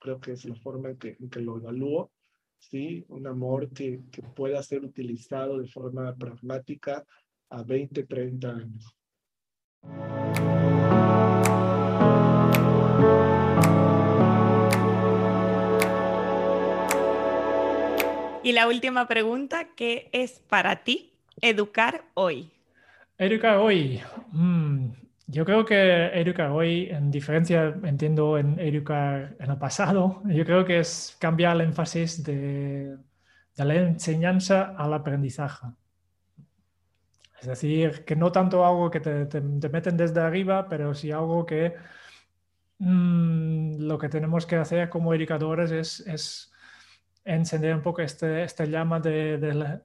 Creo 0.01 0.19
que 0.19 0.33
es 0.33 0.45
la 0.45 0.57
forma 0.57 0.91
en 0.91 0.97
que, 0.97 1.41
lo 1.41 1.59
evalúo. 1.59 2.11
¿sí? 2.59 3.05
Un 3.07 3.29
amor 3.29 3.71
que, 3.71 4.01
que, 4.11 4.23
pueda 4.23 4.61
ser 4.65 4.85
utilizado 4.85 5.61
de 5.61 5.69
forma 5.69 6.13
pragmática 6.17 7.07
a 7.51 7.63
20, 7.63 8.03
30 8.03 8.51
años. 8.51 8.97
Y 18.47 18.53
la 18.53 18.69
última 18.69 19.09
pregunta, 19.09 19.71
¿qué 19.75 20.09
es 20.13 20.39
para 20.39 20.85
ti 20.85 21.13
educar 21.41 22.05
hoy? 22.15 22.53
Educar 23.19 23.57
hoy. 23.57 24.01
Mm, 24.31 24.91
yo 25.27 25.45
creo 25.45 25.65
que 25.65 26.07
educar 26.15 26.53
hoy, 26.53 26.87
en 26.89 27.11
diferencia, 27.11 27.77
entiendo 27.83 28.39
en 28.39 28.57
educar 28.61 29.35
en 29.41 29.51
el 29.51 29.59
pasado, 29.59 30.23
yo 30.27 30.45
creo 30.45 30.65
que 30.65 30.79
es 30.79 31.17
cambiar 31.19 31.57
el 31.57 31.63
énfasis 31.63 32.23
de, 32.23 32.97
la 33.57 33.75
enseñanza 33.75 34.77
al 34.79 34.95
aprendizaje. 34.95 35.67
Es 37.41 37.49
decir, 37.49 38.05
que 38.05 38.15
no 38.15 38.31
tanto 38.31 38.65
algo 38.65 38.93
que 38.93 39.01
te, 39.01 39.41
meten 39.41 39.97
desde 39.97 40.21
arriba, 40.21 40.69
pero 40.69 40.95
sí 40.95 41.11
algo 41.11 41.45
que 41.45 41.75
mm, 42.79 43.81
lo 43.81 43.99
que 43.99 44.09
tenemos 44.09 44.47
que 44.47 44.55
hacer 44.55 44.89
como 44.89 45.13
educadores 45.13 45.73
es 45.73 46.53
encender 47.27 47.75
un 47.75 47.83
poco 47.83 48.03
este, 48.03 48.45
este 48.45 48.71
llama 48.71 49.01
de, 49.01 49.37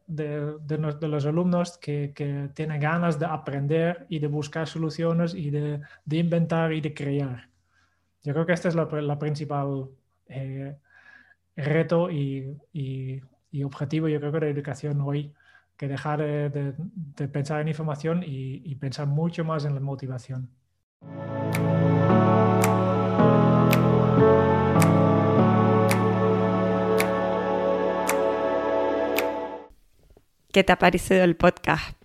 de, 0.08 1.08
los 1.08 1.26
alumnos 1.26 1.78
que, 1.80 2.14
que, 2.14 2.50
tienen 2.54 2.80
ganas 2.80 3.20
de 3.20 3.26
aprender 3.26 4.06
y 4.10 4.20
de 4.20 4.28
buscar 4.28 4.68
soluciones 4.68 5.34
y 5.34 5.50
de, 5.50 5.82
inventar 6.12 6.72
y 6.72 6.82
de 6.82 6.94
crear. 6.94 7.50
Yo 8.24 8.34
creo 8.34 8.46
que 8.46 8.54
este 8.54 8.68
es 8.70 8.76
la, 8.76 9.18
principal 9.18 9.90
eh, 10.28 10.78
reto 11.56 12.12
y, 12.12 12.56
y, 12.72 13.64
objetivo, 13.64 14.08
yo 14.08 14.20
creo 14.20 14.32
que 14.32 14.40
de 14.40 14.46
la 14.46 14.52
educación 14.52 15.02
hoy, 15.02 15.34
que 15.76 15.88
dejar 15.88 16.20
de, 16.20 16.74
pensar 17.28 17.60
en 17.62 17.70
información 17.70 18.24
y 18.24 18.76
pensar 18.76 19.08
mucho 19.08 19.44
más 19.44 19.66
en 19.66 19.74
la 19.74 19.82
motivación. 19.82 20.48
¿Qué 30.52 30.66
te 30.66 30.74
ha 30.74 30.80
parecido 30.80 31.24
el 31.24 31.38
podcast? 31.38 31.96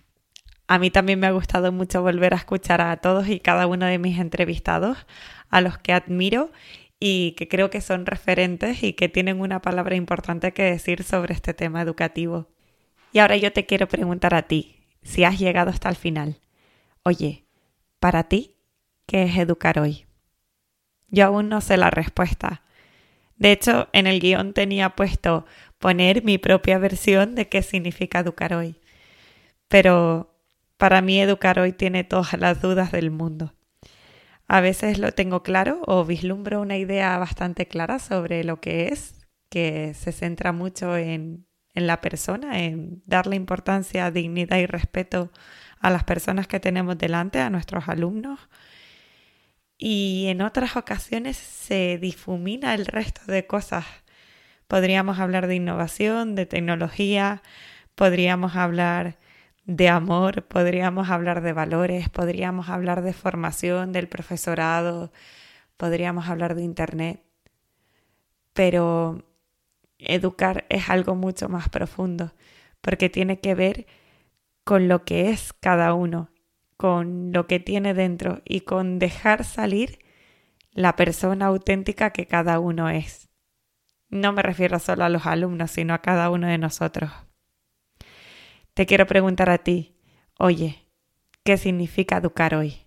A 0.67 0.79
mí 0.79 0.89
también 0.89 1.19
me 1.19 1.27
ha 1.27 1.31
gustado 1.31 1.73
mucho 1.73 2.01
volver 2.01 2.33
a 2.33 2.37
escuchar 2.37 2.79
a 2.79 2.95
todos 2.95 3.27
y 3.27 3.41
cada 3.41 3.67
uno 3.67 3.85
de 3.85 3.99
mis 3.99 4.19
entrevistados, 4.19 4.97
a 5.49 5.59
los 5.59 5.77
que 5.77 5.91
admiro 5.91 6.51
y 6.97 7.31
que 7.33 7.49
creo 7.49 7.69
que 7.69 7.81
son 7.81 8.05
referentes 8.05 8.83
y 8.83 8.93
que 8.93 9.09
tienen 9.09 9.41
una 9.41 9.61
palabra 9.61 9.97
importante 9.97 10.53
que 10.53 10.63
decir 10.63 11.03
sobre 11.03 11.33
este 11.33 11.53
tema 11.53 11.81
educativo. 11.81 12.47
Y 13.11 13.19
ahora 13.19 13.35
yo 13.35 13.51
te 13.51 13.65
quiero 13.65 13.89
preguntar 13.89 14.33
a 14.33 14.43
ti, 14.43 14.77
si 15.03 15.25
has 15.25 15.39
llegado 15.39 15.69
hasta 15.69 15.89
el 15.89 15.97
final. 15.97 16.39
Oye, 17.03 17.43
para 17.99 18.23
ti, 18.29 18.55
¿qué 19.07 19.23
es 19.23 19.37
educar 19.37 19.77
hoy? 19.77 20.05
Yo 21.09 21.25
aún 21.25 21.49
no 21.49 21.59
sé 21.59 21.75
la 21.75 21.89
respuesta. 21.89 22.61
De 23.35 23.51
hecho, 23.51 23.87
en 23.93 24.07
el 24.07 24.19
guion 24.19 24.53
tenía 24.53 24.95
puesto 24.95 25.45
poner 25.79 26.23
mi 26.23 26.37
propia 26.37 26.77
versión 26.77 27.35
de 27.35 27.47
qué 27.49 27.61
significa 27.61 28.19
educar 28.19 28.53
hoy. 28.53 28.79
Pero 29.67 30.35
para 30.77 31.01
mí 31.01 31.19
educar 31.19 31.59
hoy 31.59 31.73
tiene 31.73 32.03
todas 32.03 32.33
las 32.33 32.61
dudas 32.61 32.91
del 32.91 33.11
mundo. 33.11 33.53
A 34.47 34.61
veces 34.61 34.97
lo 34.97 35.11
tengo 35.11 35.43
claro 35.43 35.81
o 35.85 36.05
vislumbro 36.05 36.61
una 36.61 36.77
idea 36.77 37.17
bastante 37.17 37.67
clara 37.67 37.99
sobre 37.99 38.43
lo 38.43 38.61
que 38.61 38.87
es, 38.87 39.27
que 39.49 39.93
se 39.93 40.11
centra 40.11 40.51
mucho 40.53 40.95
en, 40.95 41.45
en 41.73 41.87
la 41.87 41.99
persona, 41.99 42.63
en 42.63 43.01
darle 43.05 43.35
importancia, 43.35 44.09
dignidad 44.09 44.57
y 44.57 44.65
respeto 44.65 45.31
a 45.79 45.89
las 45.89 46.03
personas 46.05 46.47
que 46.47 46.59
tenemos 46.59 46.97
delante, 46.97 47.39
a 47.39 47.49
nuestros 47.49 47.89
alumnos. 47.89 48.39
Y 49.77 50.25
en 50.27 50.41
otras 50.41 50.75
ocasiones 50.75 51.37
se 51.37 51.97
difumina 51.99 52.73
el 52.73 52.85
resto 52.85 53.21
de 53.31 53.45
cosas 53.45 53.85
Podríamos 54.67 55.19
hablar 55.19 55.47
de 55.47 55.55
innovación, 55.55 56.35
de 56.35 56.45
tecnología, 56.45 57.41
podríamos 57.95 58.55
hablar 58.55 59.17
de 59.65 59.89
amor, 59.89 60.43
podríamos 60.43 61.09
hablar 61.09 61.41
de 61.41 61.53
valores, 61.53 62.09
podríamos 62.09 62.69
hablar 62.69 63.01
de 63.01 63.13
formación 63.13 63.91
del 63.91 64.07
profesorado, 64.07 65.11
podríamos 65.77 66.27
hablar 66.29 66.55
de 66.55 66.63
Internet. 66.63 67.21
Pero 68.53 69.23
educar 69.99 70.65
es 70.69 70.89
algo 70.89 71.15
mucho 71.15 71.49
más 71.49 71.69
profundo, 71.69 72.33
porque 72.81 73.09
tiene 73.09 73.39
que 73.39 73.55
ver 73.55 73.87
con 74.63 74.87
lo 74.87 75.05
que 75.05 75.29
es 75.29 75.53
cada 75.53 75.93
uno, 75.93 76.29
con 76.77 77.31
lo 77.31 77.47
que 77.47 77.59
tiene 77.59 77.93
dentro 77.93 78.41
y 78.45 78.61
con 78.61 78.99
dejar 78.99 79.43
salir 79.43 79.99
la 80.71 80.95
persona 80.95 81.47
auténtica 81.47 82.11
que 82.11 82.27
cada 82.27 82.59
uno 82.59 82.89
es. 82.89 83.26
No 84.09 84.31
me 84.31 84.41
refiero 84.41 84.79
solo 84.79 85.03
a 85.03 85.09
los 85.09 85.25
alumnos, 85.25 85.71
sino 85.71 85.93
a 85.93 86.01
cada 86.01 86.29
uno 86.29 86.47
de 86.47 86.57
nosotros. 86.57 87.11
Te 88.73 88.85
quiero 88.85 89.05
preguntar 89.05 89.49
a 89.49 89.57
ti, 89.57 89.97
oye, 90.39 90.87
¿qué 91.43 91.57
significa 91.57 92.17
educar 92.17 92.55
hoy? 92.55 92.86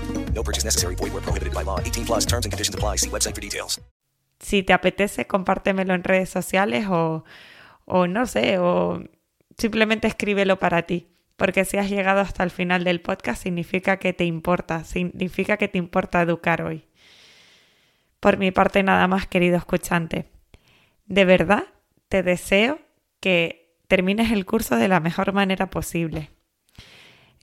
No 0.33 0.43
purchase 0.43 0.65
necessary. 0.65 0.95
Void 0.95 1.13
where 1.13 1.21
prohibited 1.21 1.53
by 1.53 1.63
law. 1.63 1.79
18 1.79 2.05
plus 2.05 2.25
terms 2.25 2.45
and 2.45 2.51
conditions 2.51 2.73
apply. 2.73 2.97
See 2.97 3.09
website 3.09 3.35
for 3.35 3.41
details. 3.41 3.79
Si 4.39 4.63
te 4.63 4.73
apetece, 4.73 5.27
compártemelo 5.27 5.93
en 5.93 6.03
redes 6.03 6.29
sociales 6.29 6.87
o, 6.89 7.23
o 7.85 8.07
no 8.07 8.25
sé, 8.25 8.57
o 8.57 9.03
simplemente 9.57 10.07
escríbelo 10.07 10.57
para 10.57 10.81
ti. 10.83 11.07
Porque 11.35 11.63
si 11.65 11.77
has 11.77 11.89
llegado 11.89 12.21
hasta 12.21 12.43
el 12.43 12.49
final 12.49 12.83
del 12.83 13.01
podcast, 13.01 13.43
significa 13.43 13.97
que 13.97 14.13
te 14.13 14.25
importa, 14.25 14.83
significa 14.83 15.57
que 15.57 15.67
te 15.67 15.77
importa 15.77 16.21
educar 16.21 16.61
hoy. 16.63 16.85
Por 18.19 18.37
mi 18.37 18.51
parte, 18.51 18.83
nada 18.83 19.07
más, 19.07 19.27
querido 19.27 19.57
escuchante. 19.57 20.25
De 21.05 21.25
verdad, 21.25 21.65
te 22.09 22.23
deseo 22.23 22.79
que 23.19 23.75
termines 23.87 24.31
el 24.31 24.45
curso 24.45 24.75
de 24.75 24.87
la 24.87 24.99
mejor 24.99 25.33
manera 25.33 25.69
posible. 25.69 26.29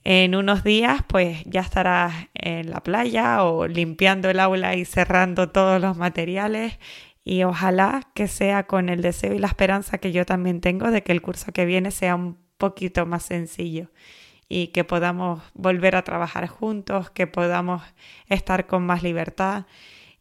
En 0.03 0.35
unos 0.35 0.63
días, 0.63 1.03
pues 1.07 1.43
ya 1.45 1.61
estarás 1.61 2.13
en 2.33 2.69
la 2.69 2.81
playa 2.81 3.43
o 3.43 3.67
limpiando 3.67 4.29
el 4.29 4.39
aula 4.39 4.75
y 4.75 4.85
cerrando 4.85 5.49
todos 5.49 5.81
los 5.81 5.97
materiales. 5.97 6.79
Y 7.23 7.43
ojalá 7.43 8.01
que 8.15 8.27
sea 8.27 8.65
con 8.65 8.89
el 8.89 9.01
deseo 9.01 9.33
y 9.33 9.39
la 9.39 9.47
esperanza 9.47 9.97
que 9.97 10.11
yo 10.11 10.25
también 10.25 10.61
tengo 10.61 10.89
de 10.89 11.03
que 11.03 11.11
el 11.11 11.21
curso 11.21 11.51
que 11.51 11.65
viene 11.65 11.91
sea 11.91 12.15
un 12.15 12.37
poquito 12.57 13.05
más 13.05 13.23
sencillo 13.23 13.89
y 14.47 14.67
que 14.69 14.83
podamos 14.83 15.41
volver 15.53 15.95
a 15.95 16.03
trabajar 16.03 16.47
juntos, 16.47 17.11
que 17.11 17.27
podamos 17.27 17.83
estar 18.27 18.65
con 18.65 18.85
más 18.85 19.03
libertad 19.03 19.65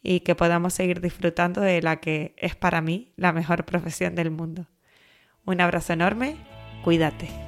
y 0.02 0.20
que 0.20 0.34
podamos 0.34 0.74
seguir 0.74 1.00
disfrutando 1.00 1.60
de 1.60 1.80
la 1.82 1.96
que 1.96 2.34
es 2.36 2.54
para 2.54 2.80
mí 2.82 3.12
la 3.16 3.32
mejor 3.32 3.64
profesión 3.64 4.14
del 4.14 4.30
mundo. 4.30 4.66
Un 5.46 5.62
abrazo 5.62 5.94
enorme, 5.94 6.36
cuídate. 6.84 7.47